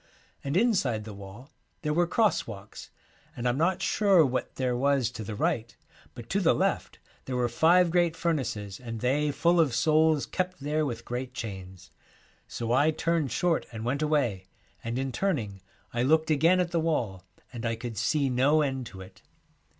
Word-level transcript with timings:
And 0.43 0.57
inside 0.57 1.03
the 1.03 1.13
wall 1.13 1.51
there 1.83 1.93
were 1.93 2.07
cross 2.07 2.47
walks, 2.47 2.89
and 3.37 3.47
I'm 3.47 3.59
not 3.59 3.83
sure 3.83 4.25
what 4.25 4.55
there 4.55 4.75
was 4.75 5.11
to 5.11 5.23
the 5.23 5.35
right, 5.35 5.77
but 6.15 6.27
to 6.31 6.39
the 6.39 6.55
left 6.55 6.97
there 7.25 7.35
were 7.35 7.47
five 7.47 7.91
great 7.91 8.15
fur 8.15 8.33
naces, 8.33 8.79
and 8.83 8.99
they 9.01 9.31
full 9.31 9.59
of 9.59 9.75
souls 9.75 10.25
kept 10.25 10.59
there 10.59 10.87
with 10.87 11.05
great 11.05 11.35
chains. 11.35 11.91
So 12.47 12.71
I 12.71 12.89
turned 12.89 13.31
short 13.31 13.67
and 13.71 13.85
went 13.85 14.01
away, 14.01 14.47
and 14.83 14.97
in 14.97 15.11
turning 15.11 15.61
I 15.93 16.01
looked 16.01 16.31
again 16.31 16.59
at 16.59 16.71
the 16.71 16.79
wall, 16.79 17.23
and 17.53 17.63
I 17.63 17.75
could 17.75 17.95
see 17.95 18.27
no 18.27 18.63
end 18.63 18.87
to 18.87 19.01
it. 19.01 19.21